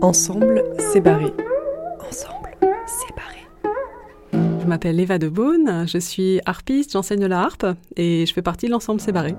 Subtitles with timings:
[0.00, 1.32] Ensemble, c'est barré.
[2.06, 2.56] Ensemble,
[2.86, 4.52] c'est barré.
[4.60, 8.66] Je m'appelle Eva de Beaune, je suis harpiste, j'enseigne la harpe et je fais partie
[8.66, 9.34] de l'ensemble C'est barré.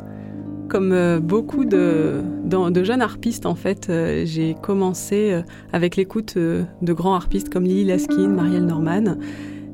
[0.67, 5.41] Comme euh, beaucoup de, de, jeunes harpistes, en fait, euh, j'ai commencé euh,
[5.71, 9.15] avec l'écoute de grands harpistes comme Lily Laskin, Marielle Norman.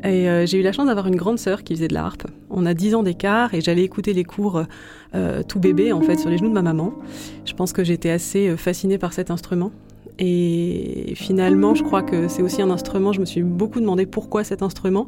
[0.04, 2.28] Et j'ai eu la chance d'avoir une grande sœur qui faisait de la harpe.
[2.52, 4.62] On a 10 ans d'écart et j'allais écouter les cours
[5.48, 6.94] tout bébé, en fait, sur les genoux de ma maman.
[7.44, 9.72] Je pense que j'étais assez fascinée par cet instrument.
[10.20, 13.12] Et finalement, je crois que c'est aussi un instrument.
[13.14, 15.08] Je me suis beaucoup demandé pourquoi cet instrument.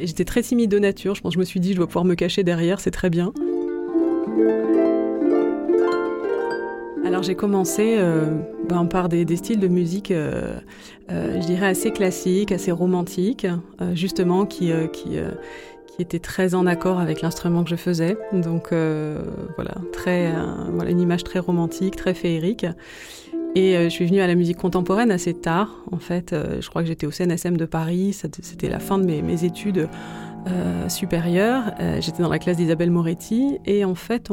[0.00, 1.14] J'étais très timide de nature.
[1.14, 3.32] Je pense je me suis dit, je dois pouvoir me cacher derrière, c'est très bien.
[7.10, 8.26] Alors j'ai commencé euh,
[8.68, 10.58] ben, par des, styles de musique, euh,
[11.10, 13.48] euh, je dirais assez classiques, assez romantiques,
[13.94, 15.18] justement qui, qui,
[15.88, 18.16] qui étaient très en accord avec l'instrument que je faisais.
[18.32, 20.32] Donc voilà, très,
[20.72, 22.64] voilà, une image très romantique, très féerique.
[23.56, 25.68] Et je suis venue à la musique contemporaine assez tard.
[25.90, 28.12] En fait, je crois que j'étais au CNSM de Paris.
[28.12, 29.88] C'était la fin de mes, mes études
[30.46, 31.64] euh, supérieure.
[31.80, 34.30] Euh, j'étais dans la classe d'Isabelle Moretti et en fait,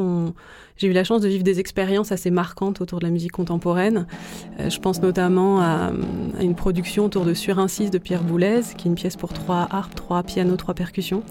[0.78, 4.06] j'ai eu la chance de vivre des expériences assez marquantes autour de la musique contemporaine.
[4.58, 5.92] Euh, je pense notamment à,
[6.40, 9.94] une production autour de Sur de Pierre Boulez, qui est une pièce pour trois harpes,
[9.94, 11.22] trois pianos, trois percussions.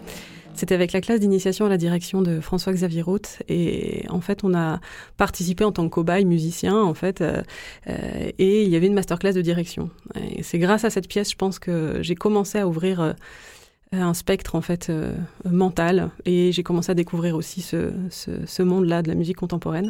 [0.57, 3.41] C'était avec la classe d'initiation à la direction de François-Xavier Roth.
[3.47, 4.79] Et en fait, on a
[5.15, 7.23] participé en tant que cobaye musicien, en fait.
[7.87, 9.89] et il y avait une masterclass de direction.
[10.15, 13.13] Et c'est grâce à cette pièce, je pense, que j'ai commencé à ouvrir
[13.93, 15.13] euh, un spectre en fait euh,
[15.49, 19.89] mental et j'ai commencé à découvrir aussi ce, ce, monde-là de la musique contemporaine.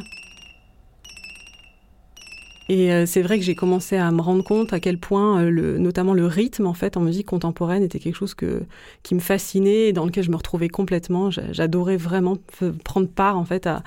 [2.70, 5.78] Et euh, c'est vrai que j'ai commencé à me rendre compte à quel point, le,
[5.78, 8.64] notamment le rythme en fait en musique contemporaine était quelque chose que,
[9.04, 11.32] qui me fascinait et dans lequel je me retrouvais complètement.
[11.32, 12.38] J'adorais vraiment
[12.84, 13.84] prendre part en fait à,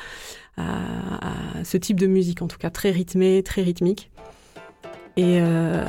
[0.57, 4.11] à, ce type de musique, en tout cas très rythmée, très rythmique.
[5.17, 5.85] Et euh,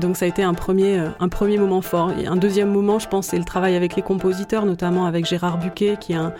[0.00, 2.12] donc ça a été un premier, euh, un premier moment fort.
[2.18, 5.58] Et un deuxième moment, je pense, c'est le travail avec les compositeurs, notamment avec Gérard
[5.58, 6.32] Buquet, qui est un,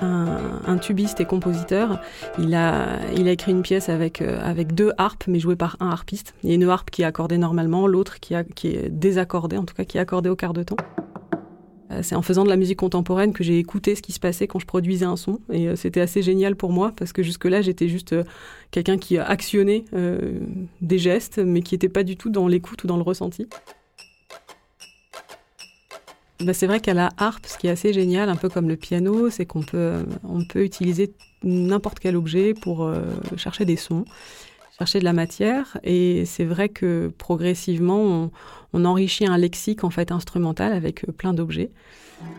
[0.00, 2.00] un, tubiste et compositeur.
[2.38, 5.76] Il a, il a écrit une pièce avec, euh, avec deux harpes, mais jouées par
[5.80, 6.34] un harpiste.
[6.42, 9.64] Il y a une harpe qui est accordée normalement, l'autre qui, qui est désaccordée, en
[9.64, 10.76] tout cas qui est accordée au quart de temps.
[11.92, 14.46] Euh, c'est en faisant de la musique contemporaine que j'ai écouté ce qui se passait
[14.46, 15.40] quand je produisais un son.
[15.52, 18.24] Et euh, c'était assez génial pour moi parce que jusque-là, j'étais juste euh,
[18.70, 19.84] quelqu'un qui actionnait
[20.80, 23.46] des gestes, mais qui n'était pas du tout dans l'écoute ou dans le ressenti.
[26.40, 28.76] Bah, c'est vrai qu'à la harpe, ce qui est assez génial, un peu comme le
[28.76, 31.12] piano, c'est qu'on peut, on peut utiliser
[31.44, 32.90] n'importe quel objet pour
[33.36, 34.04] chercher des sons
[34.78, 35.78] chercher de la matière.
[35.84, 38.30] Et c'est vrai que progressivement,
[38.72, 41.70] on, enrichit un lexique en fait instrumental avec euh, plein d'objets.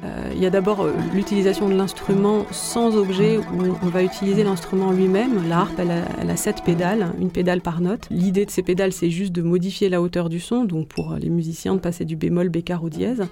[0.03, 4.43] Euh, il y a d'abord euh, l'utilisation de l'instrument sans objet, où on va utiliser
[4.43, 5.47] l'instrument lui-même.
[5.47, 8.07] La harpe, elle a, sept pédales, une pédale par note.
[8.09, 11.29] L'idée de ces pédales, c'est juste de modifier la hauteur du son, donc pour les
[11.29, 13.23] musiciens de passer du bémol, bécard au dièse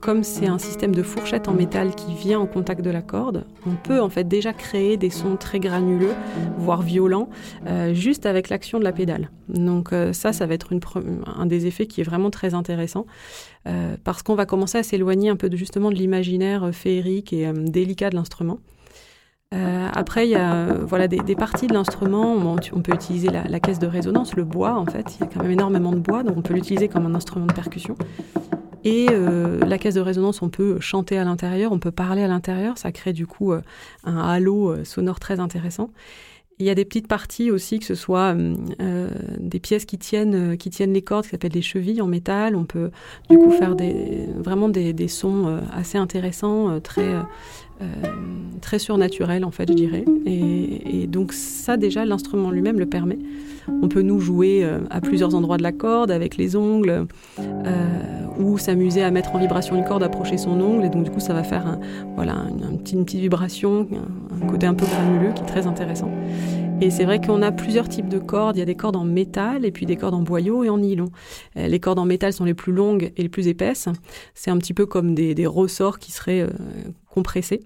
[0.00, 3.46] comme c'est un système de fourchette en métal qui vient en contact de la corde,
[3.66, 6.12] on peut en fait déjà créer des sons très granuleux,
[6.58, 7.30] voire violents,
[7.94, 9.30] juste avec de la pédale.
[9.48, 10.72] Donc euh, ça, ça va être
[11.26, 13.06] un des effets qui est vraiment très intéressant,
[13.66, 17.52] euh, parce qu'on va commencer à s'éloigner un peu de, justement de l'imaginaire féerique et
[17.52, 18.58] délicat de l'instrument.
[19.52, 22.34] après, il y a voilà, des, parties de l'instrument.
[22.34, 25.16] On, peut utiliser la, caisse de résonance, le bois en fait.
[25.16, 27.46] Il y a quand même énormément de bois, donc on peut l'utiliser comme un instrument
[27.46, 27.96] de percussion.
[28.84, 32.28] Et euh, la caisse de résonance, on peut chanter à l'intérieur, on peut parler à
[32.28, 33.62] l'intérieur, ça crée du coup euh,
[34.04, 35.90] un halo euh, sonore très intéressant.
[36.58, 40.70] Il y a des petites parties aussi, que ce soit des pièces qui tiennent, qui
[40.70, 42.54] tiennent les cordes, qui s'appellent des chevilles en métal.
[42.54, 42.90] On peut
[43.28, 43.74] du coup faire
[44.38, 47.16] vraiment des, des sons assez intéressants, très,
[48.60, 50.04] très surnaturels en fait, je dirais.
[50.26, 53.18] Et, donc ça déjà, l'instrument lui-même le permet.
[53.82, 57.06] On peut nous jouer à plusieurs endroits de la corde avec les ongles
[58.38, 61.20] ou s'amuser à mettre en vibration une corde, approcher son ongle, et donc du coup
[61.20, 61.78] ça va faire un,
[62.14, 62.34] voilà,
[62.70, 63.86] une, petite, vibration,
[64.42, 66.10] un, côté un peu granuleux qui est très intéressant.
[66.80, 68.56] Et c'est vrai qu'on a plusieurs types de cordes.
[68.56, 70.78] Il y a des cordes en métal et puis des cordes en boyau et en
[70.78, 71.06] nylon.
[71.56, 73.88] Euh, les cordes en métal sont les plus longues et les plus épaisses.
[74.34, 76.50] C'est un petit peu comme des, ressorts qui seraient euh,
[77.08, 77.60] compressés.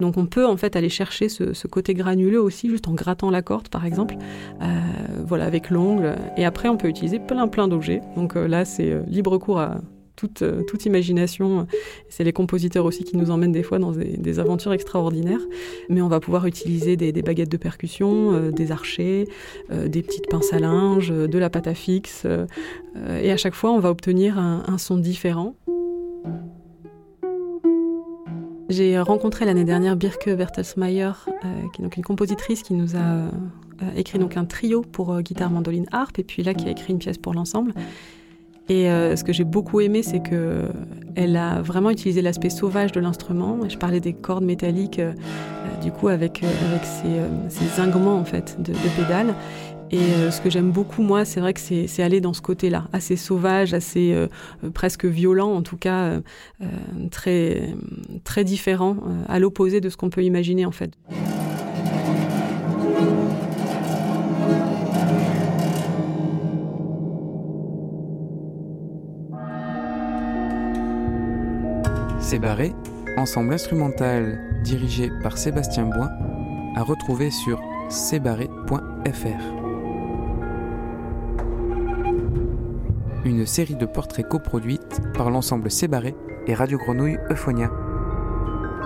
[0.00, 3.42] Donc on peut en fait aller chercher ce, côté granuleux aussi juste en grattant la
[3.42, 4.16] corde par exemple,
[4.62, 4.66] euh,
[5.26, 6.16] voilà avec l'ongle.
[6.36, 8.00] Et après on peut utiliser plein plein d'objets.
[8.16, 9.80] Donc là c'est libre cours à
[10.42, 11.66] euh, toute, imagination.
[12.08, 15.40] C'est les compositeurs aussi qui nous emmènent des fois dans des, aventures extraordinaires.
[15.88, 19.28] Mais on va pouvoir utiliser des, baguettes de percussion, euh, des archers,
[19.70, 22.26] euh, des petites pinces à linge, de la pâte à fixe.
[23.22, 25.54] et à chaque fois, on va obtenir un, son différent.
[28.68, 31.12] J'ai rencontré l'année dernière Birke Bertelsmeyer,
[31.72, 33.30] qui est donc une compositrice qui nous a
[33.96, 36.98] écrit donc un trio pour guitare, mandoline, harpe, et puis là qui a écrit une
[36.98, 37.74] pièce pour l'ensemble.
[38.70, 40.68] Et ce que j'ai beaucoup aimé, c'est que
[41.16, 43.58] elle a vraiment utilisé l'aspect sauvage de l'instrument.
[43.68, 45.00] Je parlais des cordes métalliques,
[45.82, 46.44] du coup avec
[46.84, 47.18] ces,
[47.48, 49.34] ces en fait de, pédales.
[49.92, 52.86] Et euh, ce que j'aime beaucoup, moi, c'est vrai que c'est aller dans ce côté-là,
[52.92, 54.28] assez sauvage, assez euh,
[54.62, 56.20] euh, presque violent, en tout cas
[57.10, 57.74] très,
[58.24, 58.96] très différent,
[59.28, 60.92] à l'opposé de ce qu'on peut imaginer en fait.
[72.30, 72.40] C'est
[73.16, 76.08] ensemble instrumental dirigé par Sébastien Boin,
[76.76, 79.42] à retrouver sur cbarré.fr.
[83.24, 86.14] une série de portraits coproduites par l'ensemble Sébaré
[86.46, 87.68] et Radio Grenouille Euphonia.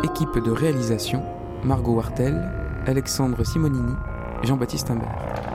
[0.03, 1.23] Équipe de réalisation
[1.65, 2.51] Margot Wartel,
[2.87, 3.93] Alexandre Simonini,
[4.43, 5.54] Jean-Baptiste Imbert.